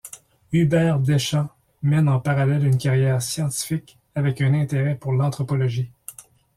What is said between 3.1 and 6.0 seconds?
scientifique, avec un intérêt pour l'anthropologie.